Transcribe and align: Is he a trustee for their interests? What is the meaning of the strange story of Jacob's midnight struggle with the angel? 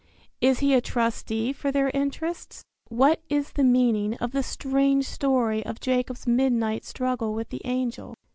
Is 0.41 0.61
he 0.61 0.73
a 0.73 0.81
trustee 0.81 1.53
for 1.53 1.71
their 1.71 1.91
interests? 1.91 2.63
What 2.87 3.21
is 3.29 3.51
the 3.51 3.63
meaning 3.63 4.15
of 4.15 4.31
the 4.31 4.41
strange 4.41 5.05
story 5.05 5.63
of 5.63 5.79
Jacob's 5.79 6.25
midnight 6.25 6.85
struggle 6.85 7.35
with 7.35 7.49
the 7.49 7.61
angel? 7.65 8.15